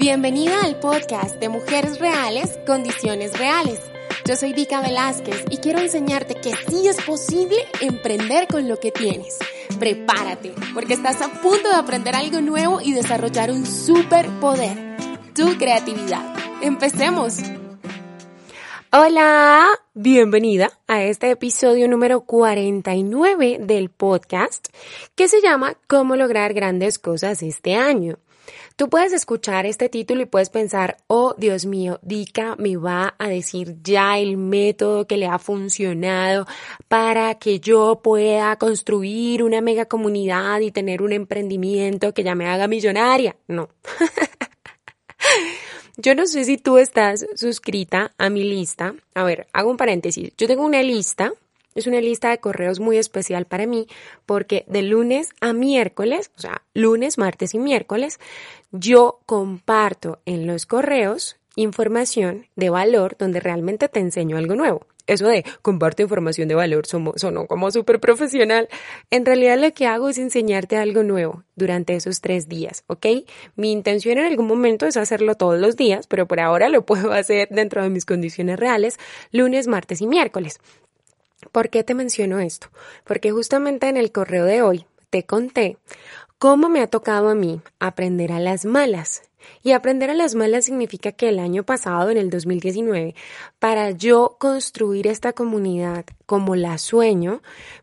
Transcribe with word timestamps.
Bienvenida 0.00 0.62
al 0.62 0.80
podcast 0.80 1.38
de 1.40 1.50
Mujeres 1.50 1.98
Reales, 1.98 2.58
Condiciones 2.66 3.38
Reales. 3.38 3.82
Yo 4.24 4.34
soy 4.34 4.54
Vika 4.54 4.80
Velázquez 4.80 5.44
y 5.50 5.58
quiero 5.58 5.78
enseñarte 5.78 6.36
que 6.36 6.54
sí 6.70 6.88
es 6.88 7.02
posible 7.02 7.58
emprender 7.82 8.48
con 8.48 8.66
lo 8.66 8.80
que 8.80 8.92
tienes. 8.92 9.38
Prepárate, 9.78 10.54
porque 10.72 10.94
estás 10.94 11.20
a 11.20 11.28
punto 11.42 11.68
de 11.68 11.74
aprender 11.74 12.14
algo 12.14 12.40
nuevo 12.40 12.80
y 12.80 12.94
desarrollar 12.94 13.50
un 13.50 13.66
superpoder, 13.66 14.96
tu 15.34 15.58
creatividad. 15.58 16.34
Empecemos. 16.62 17.36
Hola, 18.92 19.66
bienvenida 19.92 20.70
a 20.86 21.02
este 21.02 21.30
episodio 21.30 21.88
número 21.88 22.22
49 22.22 23.58
del 23.60 23.90
podcast 23.90 24.68
que 25.14 25.28
se 25.28 25.42
llama 25.42 25.76
Cómo 25.86 26.16
lograr 26.16 26.54
grandes 26.54 26.98
cosas 26.98 27.42
este 27.42 27.74
año. 27.74 28.16
Tú 28.76 28.88
puedes 28.88 29.12
escuchar 29.12 29.66
este 29.66 29.88
título 29.88 30.22
y 30.22 30.26
puedes 30.26 30.50
pensar, 30.50 30.96
oh 31.06 31.34
Dios 31.36 31.66
mío, 31.66 31.98
Dika 32.02 32.56
me 32.56 32.76
va 32.76 33.14
a 33.18 33.28
decir 33.28 33.76
ya 33.82 34.18
el 34.18 34.36
método 34.36 35.06
que 35.06 35.16
le 35.16 35.26
ha 35.26 35.38
funcionado 35.38 36.46
para 36.88 37.34
que 37.34 37.60
yo 37.60 38.00
pueda 38.02 38.56
construir 38.56 39.42
una 39.42 39.60
mega 39.60 39.86
comunidad 39.86 40.60
y 40.60 40.70
tener 40.70 41.02
un 41.02 41.12
emprendimiento 41.12 42.14
que 42.14 42.22
ya 42.22 42.34
me 42.34 42.46
haga 42.46 42.68
millonaria. 42.68 43.36
No. 43.48 43.68
Yo 45.96 46.14
no 46.14 46.26
sé 46.26 46.44
si 46.44 46.56
tú 46.56 46.78
estás 46.78 47.26
suscrita 47.34 48.12
a 48.16 48.30
mi 48.30 48.42
lista. 48.42 48.94
A 49.14 49.22
ver, 49.22 49.48
hago 49.52 49.70
un 49.70 49.76
paréntesis. 49.76 50.32
Yo 50.38 50.46
tengo 50.46 50.64
una 50.64 50.82
lista 50.82 51.32
es 51.74 51.86
una 51.86 52.00
lista 52.00 52.30
de 52.30 52.38
correos 52.38 52.80
muy 52.80 52.96
especial 52.98 53.46
para 53.46 53.66
mí 53.66 53.86
porque 54.26 54.64
de 54.68 54.82
lunes 54.82 55.30
a 55.40 55.52
miércoles, 55.52 56.30
o 56.36 56.40
sea, 56.40 56.62
lunes, 56.74 57.18
martes 57.18 57.54
y 57.54 57.58
miércoles, 57.58 58.18
yo 58.72 59.20
comparto 59.26 60.20
en 60.26 60.46
los 60.46 60.66
correos 60.66 61.36
información 61.56 62.46
de 62.56 62.70
valor 62.70 63.16
donde 63.18 63.40
realmente 63.40 63.88
te 63.88 64.00
enseño 64.00 64.36
algo 64.36 64.54
nuevo. 64.54 64.86
Eso 65.06 65.26
de 65.26 65.44
comparto 65.60 66.02
información 66.02 66.46
de 66.46 66.54
valor 66.54 66.86
sonó 66.86 67.46
como 67.48 67.70
súper 67.72 67.98
profesional. 67.98 68.68
En 69.10 69.26
realidad 69.26 69.58
lo 69.58 69.72
que 69.72 69.86
hago 69.86 70.08
es 70.08 70.18
enseñarte 70.18 70.76
algo 70.76 71.02
nuevo 71.02 71.42
durante 71.56 71.96
esos 71.96 72.20
tres 72.20 72.48
días, 72.48 72.84
¿ok? 72.86 73.06
Mi 73.56 73.72
intención 73.72 74.18
en 74.18 74.26
algún 74.26 74.46
momento 74.46 74.86
es 74.86 74.96
hacerlo 74.96 75.34
todos 75.34 75.58
los 75.58 75.76
días, 75.76 76.06
pero 76.06 76.26
por 76.26 76.38
ahora 76.38 76.68
lo 76.68 76.82
puedo 76.86 77.12
hacer 77.12 77.48
dentro 77.50 77.82
de 77.82 77.90
mis 77.90 78.04
condiciones 78.04 78.60
reales, 78.60 78.98
lunes, 79.32 79.66
martes 79.66 80.00
y 80.00 80.06
miércoles. 80.06 80.60
¿Por 81.52 81.70
qué 81.70 81.84
te 81.84 81.94
menciono 81.94 82.38
esto? 82.38 82.68
Porque 83.04 83.30
justamente 83.30 83.88
en 83.88 83.96
el 83.96 84.12
correo 84.12 84.44
de 84.44 84.62
hoy 84.62 84.86
te 85.10 85.24
conté 85.24 85.78
cómo 86.38 86.68
me 86.68 86.80
ha 86.80 86.86
tocado 86.86 87.28
a 87.28 87.34
mí 87.34 87.60
aprender 87.78 88.32
a 88.32 88.40
las 88.40 88.64
malas. 88.64 89.22
Y 89.62 89.72
aprender 89.72 90.10
a 90.10 90.14
las 90.14 90.34
malas 90.34 90.66
significa 90.66 91.12
que 91.12 91.28
el 91.28 91.38
año 91.38 91.64
pasado, 91.64 92.10
en 92.10 92.18
el 92.18 92.30
2019, 92.30 93.14
para 93.58 93.90
yo 93.90 94.36
construir 94.38 95.06
esta 95.06 95.32
comunidad 95.32 96.04
como 96.26 96.56
la 96.56 96.78
sueño, 96.78 97.42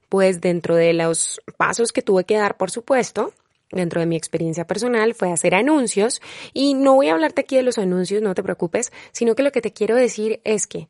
pues 0.09 0.39
dentro 0.39 0.75
de 0.75 0.93
los 0.93 1.41
pasos 1.57 1.91
que 1.91 2.01
tuve 2.01 2.23
que 2.25 2.37
dar, 2.37 2.57
por 2.57 2.71
supuesto, 2.71 3.33
dentro 3.71 3.99
de 3.99 4.07
mi 4.07 4.15
experiencia 4.15 4.65
personal 4.65 5.13
fue 5.13 5.31
hacer 5.31 5.53
anuncios 5.53 6.21
y 6.53 6.73
no 6.73 6.95
voy 6.95 7.09
a 7.09 7.13
hablarte 7.13 7.41
aquí 7.41 7.57
de 7.57 7.63
los 7.63 7.77
anuncios, 7.77 8.21
no 8.21 8.33
te 8.33 8.43
preocupes, 8.43 8.91
sino 9.11 9.35
que 9.35 9.43
lo 9.43 9.51
que 9.51 9.61
te 9.61 9.73
quiero 9.73 9.95
decir 9.95 10.39
es 10.43 10.67
que 10.67 10.87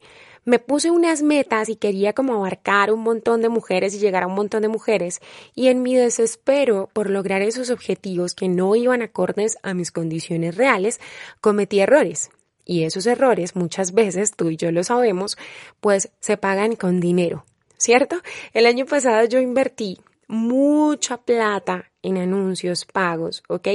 me 0.48 0.60
puse 0.60 0.92
unas 0.92 1.24
metas 1.24 1.68
y 1.68 1.76
quería 1.76 2.14
como 2.14 2.34
abarcar 2.34 2.94
un 2.94 3.02
montón 3.02 3.42
de 3.42 3.50
mujeres 3.50 3.94
y 3.94 4.00
llegar 4.00 4.24
a 4.24 4.28
un 4.28 4.34
montón 4.34 4.62
de 4.62 4.70
mujeres 4.70 5.20
y 5.54 5.68
en 5.68 5.82
mi 5.82 5.94
desespero 5.94 6.90
por 6.94 7.10
lograr 7.10 7.42
esos 7.42 7.70
objetivos 7.70 8.34
que 8.34 8.48
no 8.48 8.74
iban 8.74 9.02
acordes 9.02 9.58
a 9.62 9.74
mis 9.74 9.92
condiciones 9.92 10.56
reales, 10.56 11.02
cometí 11.42 11.82
errores. 11.82 12.30
Y 12.64 12.84
esos 12.84 13.08
errores 13.08 13.58
muchas 13.58 13.94
veces, 13.94 14.38
tú 14.38 14.50
y 14.50 14.56
yo 14.56 14.72
lo 14.72 14.86
sabemos, 14.86 15.38
pues 15.82 16.12
se 16.22 16.38
pagan 16.38 16.78
con 16.78 17.02
dinero, 17.02 17.44
¿cierto? 17.76 18.16
El 18.54 18.68
año 18.68 18.86
pasado 18.86 19.28
yo 19.28 19.42
invertí 19.42 20.00
mucha 20.30 21.18
plata 21.18 21.92
en 22.02 22.20
anuncios 22.20 22.86
pagos, 22.86 23.44
¿ok? 23.50 23.68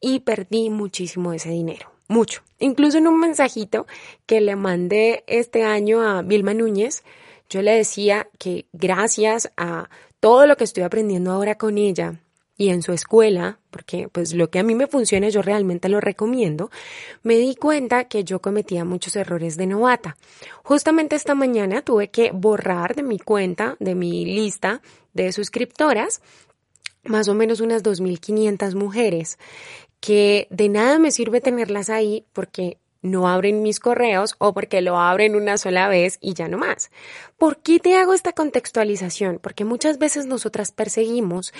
Y 0.00 0.18
perdí 0.20 0.70
muchísimo 0.70 1.32
ese 1.32 1.50
dinero 1.50 1.99
mucho. 2.10 2.42
Incluso 2.58 2.98
en 2.98 3.06
un 3.06 3.18
mensajito 3.18 3.86
que 4.26 4.40
le 4.40 4.56
mandé 4.56 5.24
este 5.26 5.64
año 5.64 6.02
a 6.02 6.22
Vilma 6.22 6.52
Núñez, 6.52 7.04
yo 7.48 7.62
le 7.62 7.72
decía 7.72 8.28
que 8.38 8.66
gracias 8.72 9.50
a 9.56 9.88
todo 10.18 10.46
lo 10.46 10.56
que 10.56 10.64
estoy 10.64 10.82
aprendiendo 10.82 11.30
ahora 11.30 11.56
con 11.56 11.78
ella 11.78 12.20
y 12.56 12.68
en 12.68 12.82
su 12.82 12.92
escuela, 12.92 13.58
porque 13.70 14.08
pues 14.12 14.34
lo 14.34 14.50
que 14.50 14.58
a 14.58 14.62
mí 14.62 14.74
me 14.74 14.86
funciona 14.86 15.30
yo 15.30 15.40
realmente 15.40 15.88
lo 15.88 15.98
recomiendo, 16.00 16.70
me 17.22 17.36
di 17.36 17.54
cuenta 17.54 18.04
que 18.04 18.22
yo 18.22 18.42
cometía 18.42 18.84
muchos 18.84 19.16
errores 19.16 19.56
de 19.56 19.66
novata. 19.66 20.16
Justamente 20.62 21.16
esta 21.16 21.34
mañana 21.34 21.80
tuve 21.80 22.10
que 22.10 22.32
borrar 22.32 22.94
de 22.94 23.02
mi 23.02 23.18
cuenta, 23.18 23.76
de 23.78 23.94
mi 23.94 24.26
lista 24.26 24.82
de 25.14 25.32
suscriptoras, 25.32 26.20
más 27.04 27.28
o 27.28 27.34
menos 27.34 27.60
unas 27.60 27.82
2.500 27.82 28.74
mujeres 28.74 29.38
que 30.00 30.48
de 30.50 30.68
nada 30.68 30.98
me 30.98 31.10
sirve 31.10 31.40
tenerlas 31.40 31.90
ahí 31.90 32.24
porque 32.32 32.78
no 33.02 33.28
abren 33.28 33.62
mis 33.62 33.80
correos 33.80 34.34
o 34.38 34.52
porque 34.52 34.80
lo 34.80 34.98
abren 34.98 35.34
una 35.34 35.58
sola 35.58 35.88
vez 35.88 36.18
y 36.20 36.34
ya 36.34 36.48
no 36.48 36.58
más. 36.58 36.90
¿Por 37.38 37.58
qué 37.58 37.78
te 37.78 37.96
hago 37.96 38.12
esta 38.12 38.32
contextualización? 38.32 39.38
Porque 39.42 39.64
muchas 39.64 39.98
veces 39.98 40.26
nosotras 40.26 40.72
perseguimos 40.72 41.52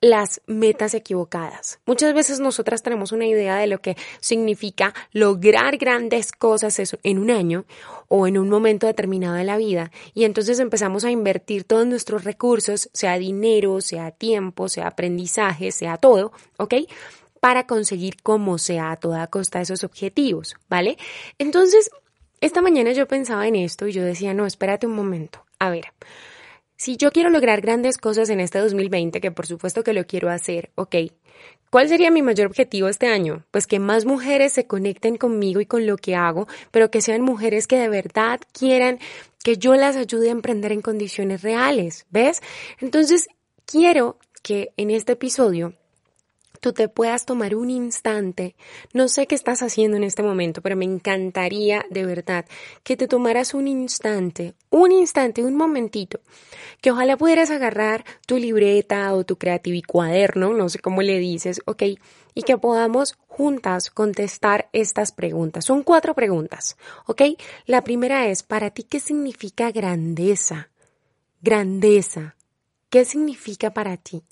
las 0.00 0.42
metas 0.46 0.92
equivocadas. 0.92 1.80
Muchas 1.86 2.12
veces 2.14 2.40
nosotras 2.40 2.82
tenemos 2.82 3.12
una 3.12 3.26
idea 3.26 3.56
de 3.56 3.66
lo 3.66 3.80
que 3.80 3.96
significa 4.20 4.92
lograr 5.12 5.78
grandes 5.78 6.32
cosas 6.32 6.78
en 7.02 7.18
un 7.18 7.30
año 7.30 7.64
o 8.08 8.26
en 8.26 8.36
un 8.36 8.50
momento 8.50 8.86
determinado 8.86 9.36
de 9.36 9.44
la 9.44 9.56
vida 9.56 9.90
y 10.12 10.24
entonces 10.24 10.58
empezamos 10.58 11.04
a 11.04 11.10
invertir 11.10 11.64
todos 11.64 11.86
nuestros 11.86 12.24
recursos, 12.24 12.90
sea 12.92 13.18
dinero, 13.18 13.80
sea 13.80 14.10
tiempo, 14.10 14.68
sea 14.68 14.88
aprendizaje, 14.88 15.72
sea 15.72 15.96
todo, 15.96 16.32
¿ok? 16.58 16.74
Para 17.44 17.66
conseguir 17.66 18.22
como 18.22 18.56
sea 18.56 18.90
a 18.90 18.96
toda 18.96 19.26
costa 19.26 19.60
esos 19.60 19.84
objetivos, 19.84 20.56
¿vale? 20.70 20.96
Entonces, 21.36 21.90
esta 22.40 22.62
mañana 22.62 22.92
yo 22.92 23.06
pensaba 23.06 23.46
en 23.46 23.54
esto 23.54 23.86
y 23.86 23.92
yo 23.92 24.02
decía, 24.02 24.32
no, 24.32 24.46
espérate 24.46 24.86
un 24.86 24.96
momento, 24.96 25.44
a 25.58 25.68
ver, 25.68 25.92
si 26.78 26.96
yo 26.96 27.10
quiero 27.10 27.28
lograr 27.28 27.60
grandes 27.60 27.98
cosas 27.98 28.30
en 28.30 28.40
este 28.40 28.60
2020, 28.60 29.20
que 29.20 29.30
por 29.30 29.46
supuesto 29.46 29.84
que 29.84 29.92
lo 29.92 30.06
quiero 30.06 30.30
hacer, 30.30 30.70
ok, 30.74 30.96
¿cuál 31.68 31.90
sería 31.90 32.10
mi 32.10 32.22
mayor 32.22 32.46
objetivo 32.46 32.88
este 32.88 33.08
año? 33.08 33.44
Pues 33.50 33.66
que 33.66 33.78
más 33.78 34.06
mujeres 34.06 34.54
se 34.54 34.66
conecten 34.66 35.18
conmigo 35.18 35.60
y 35.60 35.66
con 35.66 35.86
lo 35.86 35.98
que 35.98 36.16
hago, 36.16 36.48
pero 36.70 36.90
que 36.90 37.02
sean 37.02 37.20
mujeres 37.20 37.66
que 37.66 37.76
de 37.76 37.90
verdad 37.90 38.40
quieran 38.58 39.00
que 39.44 39.58
yo 39.58 39.74
las 39.74 39.96
ayude 39.96 40.30
a 40.30 40.32
emprender 40.32 40.72
en 40.72 40.80
condiciones 40.80 41.42
reales, 41.42 42.06
¿ves? 42.08 42.40
Entonces, 42.80 43.28
quiero 43.66 44.16
que 44.42 44.72
en 44.78 44.90
este 44.90 45.12
episodio 45.12 45.74
tú 46.64 46.72
te 46.72 46.88
puedas 46.88 47.26
tomar 47.26 47.54
un 47.54 47.68
instante. 47.68 48.56
No 48.94 49.08
sé 49.08 49.26
qué 49.26 49.34
estás 49.34 49.62
haciendo 49.62 49.98
en 49.98 50.02
este 50.02 50.22
momento, 50.22 50.62
pero 50.62 50.76
me 50.76 50.86
encantaría 50.86 51.84
de 51.90 52.06
verdad 52.06 52.46
que 52.82 52.96
te 52.96 53.06
tomaras 53.06 53.52
un 53.52 53.68
instante, 53.68 54.54
un 54.70 54.90
instante, 54.90 55.44
un 55.44 55.56
momentito, 55.56 56.20
que 56.80 56.90
ojalá 56.90 57.18
pudieras 57.18 57.50
agarrar 57.50 58.06
tu 58.26 58.38
libreta 58.38 59.12
o 59.12 59.24
tu 59.24 59.36
creativo 59.36 59.78
cuaderno, 59.86 60.54
no 60.54 60.70
sé 60.70 60.78
cómo 60.78 61.02
le 61.02 61.18
dices, 61.18 61.60
ok, 61.66 61.82
y 62.34 62.42
que 62.44 62.56
podamos 62.56 63.18
juntas 63.28 63.90
contestar 63.90 64.70
estas 64.72 65.12
preguntas. 65.12 65.66
Son 65.66 65.82
cuatro 65.82 66.14
preguntas, 66.14 66.78
ok. 67.04 67.24
La 67.66 67.84
primera 67.84 68.28
es, 68.28 68.42
¿para 68.42 68.70
ti 68.70 68.84
qué 68.84 69.00
significa 69.00 69.70
grandeza? 69.70 70.70
Grandeza. 71.42 72.36
¿Qué 72.88 73.04
significa 73.04 73.74
para 73.74 73.98
ti? 73.98 74.22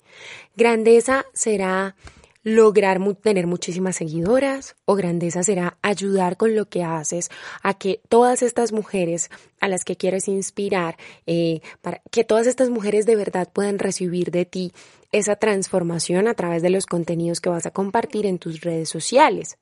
Grandeza 0.55 1.25
será 1.33 1.95
lograr 2.43 2.99
tener 3.21 3.47
muchísimas 3.47 3.95
seguidoras 3.95 4.75
o 4.85 4.95
grandeza 4.95 5.43
será 5.43 5.77
ayudar 5.81 6.35
con 6.37 6.55
lo 6.55 6.67
que 6.67 6.83
haces 6.83 7.29
a 7.61 7.73
que 7.73 8.01
todas 8.09 8.43
estas 8.43 8.73
mujeres 8.73 9.29
a 9.61 9.69
las 9.69 9.85
que 9.85 9.95
quieres 9.95 10.27
inspirar, 10.27 10.97
eh, 11.25 11.61
para 11.81 12.01
que 12.11 12.23
todas 12.23 12.47
estas 12.47 12.69
mujeres 12.69 13.05
de 13.05 13.15
verdad 13.15 13.49
puedan 13.51 13.79
recibir 13.79 14.29
de 14.31 14.45
ti 14.45 14.73
esa 15.13 15.37
transformación 15.37 16.27
a 16.27 16.33
través 16.33 16.61
de 16.61 16.69
los 16.69 16.85
contenidos 16.85 17.39
que 17.39 17.49
vas 17.49 17.65
a 17.65 17.71
compartir 17.71 18.25
en 18.25 18.39
tus 18.39 18.61
redes 18.61 18.89
sociales. 18.89 19.57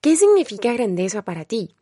¿Qué 0.00 0.16
significa 0.16 0.72
grandeza 0.72 1.22
para 1.22 1.44
ti? 1.44 1.74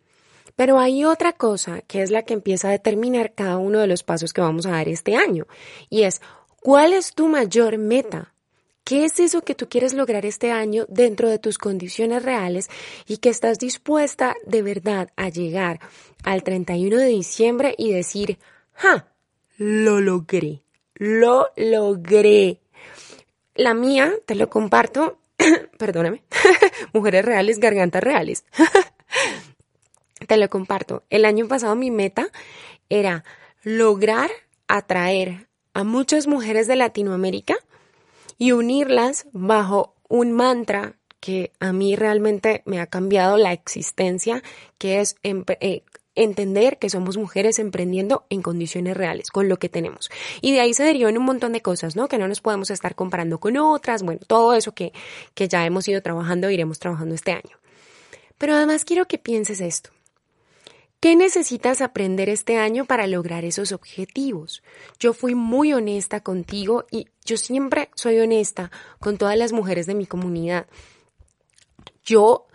Pero 0.56 0.78
hay 0.78 1.04
otra 1.04 1.32
cosa 1.32 1.82
que 1.82 2.02
es 2.02 2.10
la 2.10 2.24
que 2.24 2.34
empieza 2.34 2.68
a 2.68 2.72
determinar 2.72 3.32
cada 3.34 3.58
uno 3.58 3.78
de 3.78 3.86
los 3.86 4.02
pasos 4.02 4.32
que 4.32 4.40
vamos 4.40 4.66
a 4.66 4.72
dar 4.72 4.88
este 4.88 5.16
año 5.16 5.46
y 5.88 6.02
es 6.02 6.20
¿cuál 6.60 6.92
es 6.92 7.14
tu 7.14 7.28
mayor 7.28 7.78
meta? 7.78 8.32
¿Qué 8.84 9.04
es 9.04 9.20
eso 9.20 9.42
que 9.42 9.54
tú 9.54 9.68
quieres 9.68 9.94
lograr 9.94 10.26
este 10.26 10.50
año 10.50 10.86
dentro 10.88 11.28
de 11.28 11.38
tus 11.38 11.56
condiciones 11.56 12.24
reales 12.24 12.68
y 13.06 13.18
que 13.18 13.28
estás 13.28 13.58
dispuesta 13.58 14.34
de 14.44 14.62
verdad 14.62 15.10
a 15.16 15.28
llegar 15.28 15.78
al 16.24 16.42
31 16.42 16.96
de 16.96 17.06
diciembre 17.06 17.74
y 17.78 17.92
decir, 17.92 18.38
¡ja! 18.74 19.08
Lo 19.56 20.00
logré, 20.00 20.62
lo 20.94 21.48
logré. 21.56 22.58
La 23.54 23.74
mía, 23.74 24.14
te 24.26 24.34
lo 24.34 24.50
comparto, 24.50 25.18
perdóname, 25.78 26.22
mujeres 26.92 27.24
reales, 27.24 27.58
gargantas 27.58 28.02
reales. 28.02 28.44
Te 30.26 30.36
lo 30.36 30.48
comparto. 30.48 31.02
El 31.10 31.24
año 31.24 31.48
pasado 31.48 31.74
mi 31.74 31.90
meta 31.90 32.28
era 32.88 33.24
lograr 33.62 34.30
atraer 34.68 35.48
a 35.74 35.84
muchas 35.84 36.26
mujeres 36.26 36.66
de 36.66 36.76
Latinoamérica 36.76 37.56
y 38.42 38.50
unirlas 38.50 39.26
bajo 39.30 39.94
un 40.08 40.32
mantra 40.32 40.96
que 41.20 41.52
a 41.60 41.72
mí 41.72 41.94
realmente 41.94 42.62
me 42.64 42.80
ha 42.80 42.88
cambiado 42.88 43.36
la 43.36 43.52
existencia, 43.52 44.42
que 44.78 44.98
es 44.98 45.14
eh, 45.22 45.84
entender 46.16 46.80
que 46.80 46.90
somos 46.90 47.16
mujeres 47.16 47.60
emprendiendo 47.60 48.26
en 48.30 48.42
condiciones 48.42 48.96
reales, 48.96 49.30
con 49.30 49.48
lo 49.48 49.58
que 49.58 49.68
tenemos. 49.68 50.10
Y 50.40 50.50
de 50.50 50.60
ahí 50.60 50.74
se 50.74 50.82
derivan 50.82 51.16
un 51.16 51.24
montón 51.24 51.52
de 51.52 51.62
cosas, 51.62 51.94
¿no? 51.94 52.08
Que 52.08 52.18
no 52.18 52.26
nos 52.26 52.40
podemos 52.40 52.70
estar 52.70 52.96
comparando 52.96 53.38
con 53.38 53.56
otras, 53.58 54.02
bueno, 54.02 54.18
todo 54.26 54.54
eso 54.54 54.74
que, 54.74 54.92
que 55.34 55.46
ya 55.46 55.64
hemos 55.64 55.86
ido 55.86 56.02
trabajando, 56.02 56.50
iremos 56.50 56.80
trabajando 56.80 57.14
este 57.14 57.30
año. 57.30 57.56
Pero 58.38 58.56
además 58.56 58.84
quiero 58.84 59.06
que 59.06 59.18
pienses 59.18 59.60
esto. 59.60 59.90
¿Qué 61.02 61.16
necesitas 61.16 61.80
aprender 61.80 62.28
este 62.28 62.58
año 62.58 62.84
para 62.84 63.08
lograr 63.08 63.44
esos 63.44 63.72
objetivos? 63.72 64.62
Yo 65.00 65.12
fui 65.12 65.34
muy 65.34 65.72
honesta 65.72 66.20
contigo 66.20 66.84
y 66.92 67.08
yo 67.24 67.36
siempre 67.36 67.90
soy 67.96 68.20
honesta 68.20 68.70
con 69.00 69.18
todas 69.18 69.36
las 69.36 69.52
mujeres 69.52 69.86
de 69.86 69.96
mi 69.96 70.06
comunidad. 70.06 70.68
Yo 72.04 72.46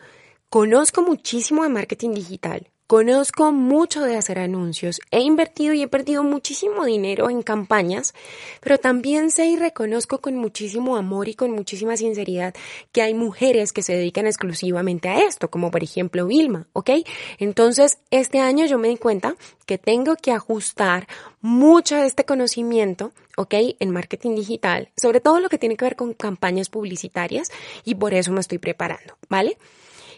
conozco 0.49 1.01
muchísimo 1.01 1.63
de 1.63 1.69
marketing 1.69 2.11
digital, 2.11 2.71
Conozco 2.87 3.51
mucho 3.51 4.01
de 4.03 4.15
hacer 4.15 4.39
anuncios, 4.39 5.01
he 5.11 5.19
invertido 5.19 5.73
y 5.73 5.81
he 5.81 5.89
perdido 5.89 6.23
muchísimo 6.23 6.85
dinero 6.85 7.29
en 7.29 7.41
campañas, 7.41 8.13
pero 8.61 8.77
también 8.77 9.29
sé 9.29 9.47
y 9.47 9.57
reconozco 9.57 10.21
con 10.21 10.37
muchísimo 10.37 10.95
amor 10.95 11.27
y 11.27 11.33
con 11.33 11.51
muchísima 11.51 11.97
sinceridad 11.97 12.55
que 12.93 13.01
hay 13.01 13.13
mujeres 13.13 13.73
que 13.73 13.83
se 13.83 13.91
dedican 13.91 14.25
exclusivamente 14.25 15.09
a 15.09 15.19
esto, 15.19 15.49
como 15.49 15.69
por 15.69 15.83
ejemplo 15.83 16.27
Vilma, 16.27 16.67
¿ok? 16.71 16.91
Entonces, 17.39 17.97
este 18.09 18.39
año 18.39 18.65
yo 18.67 18.77
me 18.77 18.87
di 18.87 18.95
cuenta 18.95 19.35
que 19.65 19.77
tengo 19.77 20.15
que 20.15 20.31
ajustar 20.31 21.09
mucho 21.41 21.97
de 21.97 22.07
este 22.07 22.23
conocimiento, 22.23 23.11
¿ok? 23.35 23.53
En 23.81 23.91
marketing 23.91 24.35
digital, 24.35 24.91
sobre 24.95 25.19
todo 25.19 25.41
lo 25.41 25.49
que 25.49 25.57
tiene 25.57 25.75
que 25.75 25.83
ver 25.83 25.97
con 25.97 26.13
campañas 26.13 26.69
publicitarias 26.69 27.51
y 27.83 27.95
por 27.95 28.13
eso 28.13 28.31
me 28.31 28.39
estoy 28.39 28.59
preparando, 28.59 29.17
¿vale? 29.27 29.57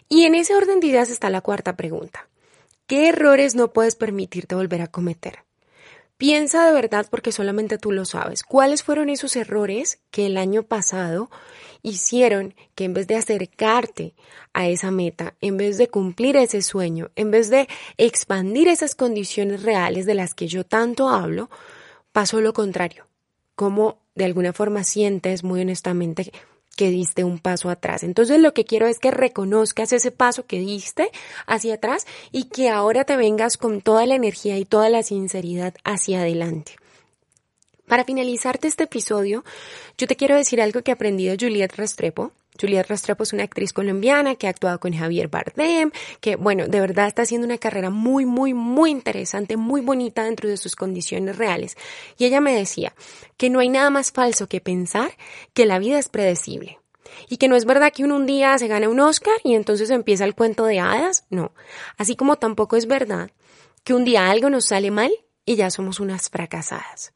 Y 0.08 0.22
en 0.22 0.36
ese 0.36 0.54
orden 0.54 0.78
de 0.78 0.86
ideas 0.86 1.10
está 1.10 1.30
la 1.30 1.40
cuarta 1.40 1.74
pregunta. 1.74 2.28
¿Qué 2.90 3.08
errores 3.08 3.54
no 3.54 3.72
puedes 3.72 3.94
permitirte 3.94 4.56
volver 4.56 4.82
a 4.82 4.88
cometer? 4.88 5.44
Piensa 6.16 6.66
de 6.66 6.72
verdad 6.72 7.06
porque 7.08 7.30
solamente 7.30 7.78
tú 7.78 7.92
lo 7.92 8.04
sabes. 8.04 8.42
¿Cuáles 8.42 8.82
fueron 8.82 9.10
esos 9.10 9.36
errores 9.36 10.00
que 10.10 10.26
el 10.26 10.36
año 10.36 10.64
pasado 10.64 11.30
hicieron 11.82 12.52
que 12.74 12.82
en 12.82 12.92
vez 12.92 13.06
de 13.06 13.14
acercarte 13.14 14.14
a 14.52 14.66
esa 14.66 14.90
meta, 14.90 15.36
en 15.40 15.56
vez 15.56 15.78
de 15.78 15.86
cumplir 15.86 16.36
ese 16.36 16.62
sueño, 16.62 17.12
en 17.14 17.30
vez 17.30 17.48
de 17.48 17.68
expandir 17.96 18.66
esas 18.66 18.96
condiciones 18.96 19.62
reales 19.62 20.04
de 20.04 20.14
las 20.14 20.34
que 20.34 20.48
yo 20.48 20.66
tanto 20.66 21.10
hablo, 21.10 21.48
pasó 22.10 22.40
lo 22.40 22.52
contrario? 22.52 23.06
¿Cómo 23.54 24.00
de 24.16 24.24
alguna 24.24 24.52
forma 24.52 24.82
sientes 24.82 25.44
muy 25.44 25.60
honestamente 25.60 26.32
que 26.76 26.90
diste 26.90 27.24
un 27.24 27.38
paso 27.38 27.68
atrás. 27.68 28.02
Entonces 28.02 28.40
lo 28.40 28.54
que 28.54 28.64
quiero 28.64 28.86
es 28.86 28.98
que 28.98 29.10
reconozcas 29.10 29.92
ese 29.92 30.10
paso 30.10 30.46
que 30.46 30.58
diste 30.58 31.10
hacia 31.46 31.74
atrás 31.74 32.06
y 32.32 32.44
que 32.44 32.70
ahora 32.70 33.04
te 33.04 33.16
vengas 33.16 33.56
con 33.56 33.80
toda 33.80 34.06
la 34.06 34.14
energía 34.14 34.58
y 34.58 34.64
toda 34.64 34.88
la 34.88 35.02
sinceridad 35.02 35.74
hacia 35.84 36.20
adelante. 36.20 36.76
Para 37.86 38.04
finalizarte 38.04 38.68
este 38.68 38.84
episodio, 38.84 39.44
yo 39.98 40.06
te 40.06 40.14
quiero 40.14 40.36
decir 40.36 40.60
algo 40.62 40.82
que 40.82 40.92
aprendí 40.92 41.26
de 41.26 41.36
Juliette 41.38 41.74
Restrepo. 41.74 42.32
Juliette 42.58 42.88
Restrepo 42.88 43.22
es 43.22 43.32
una 43.32 43.44
actriz 43.44 43.72
colombiana 43.72 44.34
que 44.34 44.46
ha 44.46 44.50
actuado 44.50 44.80
con 44.80 44.92
Javier 44.92 45.28
Bardem, 45.28 45.90
que 46.20 46.36
bueno, 46.36 46.68
de 46.68 46.80
verdad 46.80 47.06
está 47.06 47.22
haciendo 47.22 47.46
una 47.46 47.58
carrera 47.58 47.90
muy, 47.90 48.24
muy, 48.24 48.54
muy 48.54 48.90
interesante, 48.90 49.56
muy 49.56 49.80
bonita 49.80 50.24
dentro 50.24 50.48
de 50.48 50.56
sus 50.56 50.76
condiciones 50.76 51.36
reales. 51.36 51.76
Y 52.18 52.24
ella 52.24 52.40
me 52.40 52.54
decía 52.54 52.94
que 53.36 53.50
no 53.50 53.60
hay 53.60 53.68
nada 53.68 53.90
más 53.90 54.12
falso 54.12 54.48
que 54.48 54.60
pensar 54.60 55.16
que 55.54 55.66
la 55.66 55.78
vida 55.78 55.98
es 55.98 56.08
predecible. 56.08 56.78
Y 57.28 57.38
que 57.38 57.48
no 57.48 57.56
es 57.56 57.64
verdad 57.64 57.92
que 57.92 58.04
un 58.04 58.26
día 58.26 58.56
se 58.58 58.68
gane 58.68 58.86
un 58.86 59.00
Oscar 59.00 59.34
y 59.42 59.54
entonces 59.54 59.90
empieza 59.90 60.24
el 60.24 60.34
cuento 60.34 60.64
de 60.64 60.78
hadas, 60.78 61.24
no. 61.28 61.52
Así 61.96 62.14
como 62.14 62.36
tampoco 62.36 62.76
es 62.76 62.86
verdad 62.86 63.30
que 63.82 63.94
un 63.94 64.04
día 64.04 64.30
algo 64.30 64.48
nos 64.50 64.66
sale 64.66 64.90
mal 64.90 65.10
y 65.44 65.56
ya 65.56 65.70
somos 65.70 65.98
unas 65.98 66.28
fracasadas. 66.28 67.12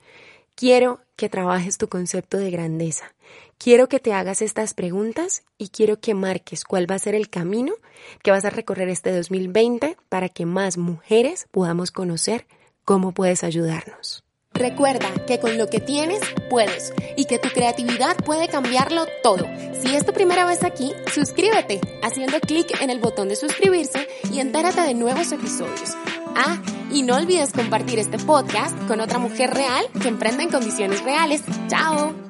Quiero 0.56 1.00
que 1.16 1.28
trabajes 1.28 1.78
tu 1.78 1.88
concepto 1.88 2.38
de 2.38 2.50
grandeza. 2.50 3.12
Quiero 3.58 3.88
que 3.88 3.98
te 3.98 4.12
hagas 4.12 4.40
estas 4.40 4.72
preguntas 4.72 5.42
y 5.58 5.68
quiero 5.68 5.98
que 5.98 6.14
marques 6.14 6.62
cuál 6.62 6.88
va 6.88 6.94
a 6.94 7.00
ser 7.00 7.16
el 7.16 7.28
camino 7.28 7.74
que 8.22 8.30
vas 8.30 8.44
a 8.44 8.50
recorrer 8.50 8.88
este 8.88 9.14
2020 9.14 9.96
para 10.08 10.28
que 10.28 10.46
más 10.46 10.78
mujeres 10.78 11.48
podamos 11.50 11.90
conocer 11.90 12.46
cómo 12.84 13.12
puedes 13.12 13.42
ayudarnos. 13.42 14.22
Recuerda 14.52 15.12
que 15.26 15.40
con 15.40 15.58
lo 15.58 15.68
que 15.68 15.80
tienes 15.80 16.20
puedes 16.48 16.92
y 17.16 17.24
que 17.24 17.40
tu 17.40 17.48
creatividad 17.48 18.16
puede 18.24 18.46
cambiarlo 18.46 19.06
todo. 19.24 19.44
Si 19.82 19.96
es 19.96 20.06
tu 20.06 20.12
primera 20.12 20.46
vez 20.46 20.62
aquí, 20.62 20.92
suscríbete 21.12 21.80
haciendo 22.04 22.38
clic 22.38 22.80
en 22.80 22.90
el 22.90 23.00
botón 23.00 23.28
de 23.28 23.34
suscribirse 23.34 24.06
y 24.32 24.38
entérate 24.38 24.82
de 24.82 24.94
nuevos 24.94 25.32
episodios. 25.32 25.96
Ah, 26.36 26.62
y 26.94 27.02
no 27.02 27.16
olvides 27.16 27.52
compartir 27.52 27.98
este 27.98 28.18
podcast 28.18 28.76
con 28.86 29.00
otra 29.00 29.18
mujer 29.18 29.52
real 29.52 29.84
que 30.00 30.08
emprenda 30.08 30.44
en 30.44 30.50
condiciones 30.50 31.02
reales. 31.02 31.42
¡Chao! 31.68 32.23